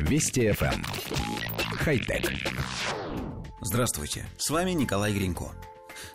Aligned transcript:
Вести 0.00 0.48
FM. 0.48 0.74
Эм. 0.74 0.84
Хай-тек. 1.78 2.32
Здравствуйте, 3.60 4.24
с 4.38 4.48
вами 4.50 4.70
Николай 4.70 5.12
Гринько. 5.12 5.52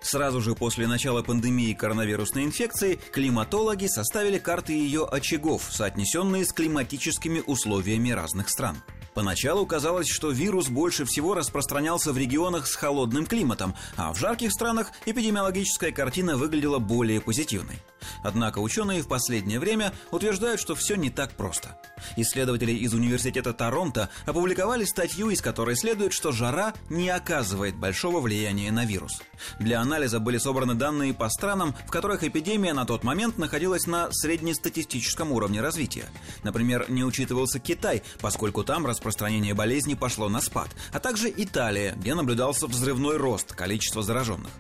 Сразу 0.01 0.42
же 0.42 0.55
после 0.55 0.88
начала 0.88 1.22
пандемии 1.22 1.74
коронавирусной 1.74 2.46
инфекции 2.46 3.00
климатологи 3.12 3.88
составили 3.88 4.40
карты 4.40 4.74
ее 4.74 5.06
очагов, 5.06 5.68
соотнесенные 5.70 6.46
с 6.46 6.54
климатическими 6.54 7.44
условиями 7.46 8.12
разных 8.12 8.50
стран– 8.50 8.78
Поначалу 9.14 9.66
казалось, 9.66 10.07
что 10.09 10.32
вирус 10.32 10.70
больше 10.70 11.05
всего 11.05 11.36
распространялся 11.36 12.11
в 12.11 12.18
регионах 12.18 12.68
с 12.68 12.75
холодным 12.75 13.25
климатом, 13.25 13.75
а 13.95 14.11
в 14.11 14.18
жарких 14.18 14.52
странах 14.52 14.91
эпидемиологическая 15.05 15.91
картина 15.91 16.36
выглядела 16.36 16.80
более 16.80 17.21
позитивной. 17.21 17.77
Однако 18.23 18.59
ученые 18.59 19.01
в 19.01 19.07
последнее 19.07 19.59
время 19.59 19.93
утверждают, 20.11 20.59
что 20.59 20.75
все 20.75 20.95
не 20.95 21.09
так 21.09 21.31
просто. 21.31 21.77
Исследователи 22.18 22.71
из 22.71 22.93
Университета 22.93 23.54
Торонто 23.54 24.09
опубликовали 24.25 24.83
статью, 24.86 25.29
из 25.29 25.41
которой 25.41 25.75
следует, 25.75 26.14
что 26.14 26.31
жара 26.31 26.73
не 26.89 27.09
оказывает 27.09 27.75
большого 27.75 28.19
влияния 28.19 28.71
на 28.71 28.86
вирус. 28.86 29.21
Для 29.59 29.81
анализа 29.81 30.19
были 30.19 30.37
собраны 30.37 30.75
данные 30.75 31.14
по 31.14 31.29
странам, 31.29 31.75
в 31.87 31.92
которых 31.92 32.23
эпидемия 32.23 32.73
на 32.73 32.86
тот 32.86 33.04
момент 33.04 33.38
находилась 33.38 33.88
на 33.88 34.09
среднестатистическом 34.12 35.31
уровне 35.31 35.62
развития. 35.62 36.06
Например, 36.44 36.86
не 36.90 37.04
учитывался 37.04 37.59
Китай, 37.59 38.04
поскольку 38.20 38.64
там 38.64 38.86
распространение 38.86 39.54
болезни 39.54 39.94
пошло 39.94 40.30
на 40.30 40.42
спад, 40.42 40.70
а 40.92 41.00
также 41.00 41.34
Италия, 41.36 41.94
где 41.95 42.14
наблюдался 42.16 42.67
взрывной 42.67 43.17
рост 43.17 43.54
количества 43.54 44.04
зараженных. 44.04 44.52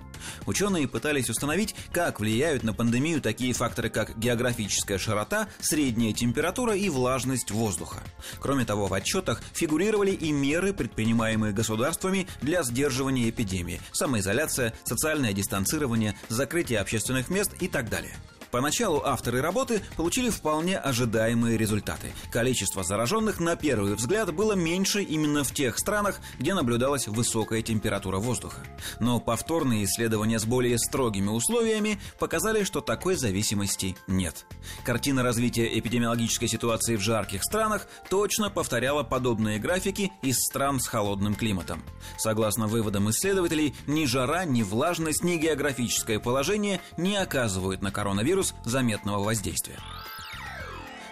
Ученые 0.45 0.87
пытались 0.87 1.29
установить, 1.29 1.75
как 1.91 2.19
влияют 2.19 2.63
на 2.63 2.73
пандемию 2.73 3.21
такие 3.21 3.53
факторы, 3.53 3.89
как 3.89 4.17
географическая 4.17 4.97
широта, 4.97 5.47
средняя 5.59 6.13
температура 6.13 6.75
и 6.75 6.89
влажность 6.89 7.51
воздуха. 7.51 8.03
Кроме 8.39 8.65
того, 8.65 8.87
в 8.87 8.93
отчетах 8.93 9.41
фигурировали 9.53 10.11
и 10.11 10.31
меры, 10.31 10.73
предпринимаемые 10.73 11.53
государствами 11.53 12.27
для 12.41 12.63
сдерживания 12.63 13.29
эпидемии, 13.29 13.81
самоизоляция, 13.91 14.73
социальное 14.83 15.33
дистанцирование, 15.33 16.17
закрытие 16.29 16.79
общественных 16.79 17.29
мест 17.29 17.51
и 17.59 17.67
так 17.67 17.89
далее. 17.89 18.15
Поначалу 18.53 19.01
авторы 19.03 19.41
работы 19.41 19.81
получили 19.97 20.29
вполне 20.29 20.77
ожидаемые 20.77 21.57
результаты. 21.57 22.13
Количество 22.31 22.83
зараженных 22.83 23.39
на 23.39 23.55
первый 23.55 23.95
взгляд 23.95 24.31
было 24.31 24.53
меньше 24.53 25.01
именно 25.01 25.43
в 25.43 25.51
тех 25.51 25.79
странах, 25.79 26.19
где 26.37 26.53
наблюдалась 26.53 27.07
высокая 27.07 27.63
температура 27.63 28.17
воздуха. 28.17 28.59
Но 28.99 29.19
повторные 29.19 29.85
исследования 29.85 30.37
с 30.37 30.45
более 30.45 30.77
строгими 30.77 31.29
условиями 31.29 31.99
показали, 32.19 32.63
что 32.63 32.81
такой 32.81 33.15
зависимости 33.15 33.97
нет. 34.05 34.45
Картина 34.85 35.23
развития 35.23 35.79
эпидемиологической 35.79 36.47
ситуации 36.47 36.95
в 36.95 37.01
жарких 37.01 37.43
странах 37.43 37.87
точно 38.07 38.51
повторяла 38.51 39.01
подобные 39.01 39.57
графики 39.57 40.11
из 40.21 40.37
стран 40.37 40.79
с 40.79 40.85
холодным 40.85 41.33
климатом. 41.33 41.81
Согласно 42.19 42.67
выводам 42.67 43.09
исследователей, 43.09 43.73
ни 43.87 44.05
жара, 44.05 44.45
ни 44.45 44.61
влажность, 44.61 45.23
ни 45.23 45.37
географическое 45.37 46.19
положение 46.19 46.81
не 46.97 47.17
оказывают 47.17 47.81
на 47.81 47.89
коронавирус 47.89 48.42
вирус 48.43 48.53
заметного 48.65 49.23
воздействия. 49.23 49.77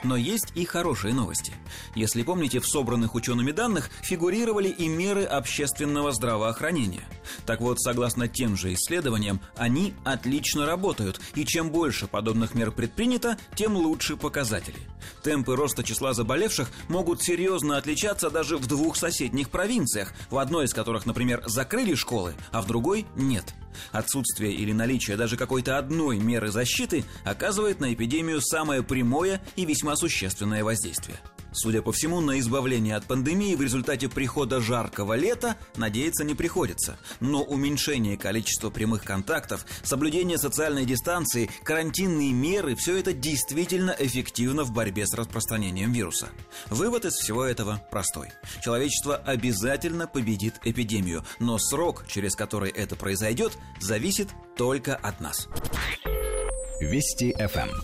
Но 0.03 0.15
есть 0.15 0.51
и 0.55 0.65
хорошие 0.65 1.13
новости. 1.13 1.53
Если 1.93 2.23
помните, 2.23 2.59
в 2.59 2.67
собранных 2.67 3.13
учеными 3.13 3.51
данных 3.51 3.91
фигурировали 4.01 4.67
и 4.67 4.87
меры 4.87 5.23
общественного 5.25 6.11
здравоохранения. 6.11 7.03
Так 7.45 7.61
вот, 7.61 7.79
согласно 7.79 8.27
тем 8.27 8.57
же 8.57 8.73
исследованиям, 8.73 9.41
они 9.55 9.93
отлично 10.03 10.65
работают, 10.65 11.21
и 11.35 11.45
чем 11.45 11.69
больше 11.69 12.07
подобных 12.07 12.55
мер 12.55 12.71
предпринято, 12.71 13.37
тем 13.55 13.75
лучше 13.75 14.17
показатели. 14.17 14.79
Темпы 15.23 15.55
роста 15.55 15.83
числа 15.83 16.15
заболевших 16.15 16.71
могут 16.87 17.21
серьезно 17.21 17.77
отличаться 17.77 18.31
даже 18.31 18.57
в 18.57 18.65
двух 18.65 18.95
соседних 18.95 19.51
провинциях, 19.51 20.13
в 20.31 20.39
одной 20.39 20.65
из 20.65 20.73
которых, 20.73 21.05
например, 21.05 21.43
закрыли 21.45 21.93
школы, 21.93 22.33
а 22.51 22.63
в 22.63 22.65
другой 22.65 23.05
нет– 23.15 23.53
Отсутствие 23.91 24.53
или 24.53 24.71
наличие 24.71 25.17
даже 25.17 25.37
какой-то 25.37 25.77
одной 25.77 26.17
меры 26.17 26.51
защиты 26.51 27.03
оказывает 27.23 27.79
на 27.79 27.93
эпидемию 27.93 28.41
самое 28.41 28.83
прямое 28.83 29.41
и 29.55 29.65
весьма 29.65 29.95
существенное 29.95 30.63
воздействие. 30.63 31.19
Судя 31.51 31.81
по 31.81 31.91
всему, 31.91 32.21
на 32.21 32.39
избавление 32.39 32.95
от 32.95 33.05
пандемии 33.05 33.55
в 33.55 33.61
результате 33.61 34.07
прихода 34.09 34.61
жаркого 34.61 35.15
лета 35.15 35.57
надеяться 35.75 36.23
не 36.23 36.33
приходится. 36.33 36.97
Но 37.19 37.43
уменьшение 37.43 38.17
количества 38.17 38.69
прямых 38.69 39.03
контактов, 39.03 39.65
соблюдение 39.83 40.37
социальной 40.37 40.85
дистанции, 40.85 41.49
карантинные 41.63 42.31
меры– 42.31 42.75
все 42.77 42.97
это 42.97 43.13
действительно 43.13 43.95
эффективно 43.97 44.63
в 44.63 44.71
борьбе 44.71 45.05
с 45.05 45.13
распространением 45.13 45.91
вируса. 45.91 46.29
Вывод 46.67 47.05
из 47.05 47.13
всего 47.13 47.43
этого 47.43 47.81
простой. 47.91 48.29
Человечество 48.63 49.17
обязательно 49.17 50.07
победит 50.07 50.55
эпидемию, 50.63 51.25
но 51.39 51.57
срок, 51.57 52.05
через 52.07 52.35
который 52.35 52.71
это 52.71 52.95
произойдет, 52.95 53.57
зависит 53.79 54.29
только 54.55 54.95
от 54.95 55.19
нас. 55.19 55.47
Вести 56.79 57.33
FM. 57.37 57.69
Эм. 57.69 57.81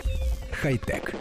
Хай-тек. 0.51 1.13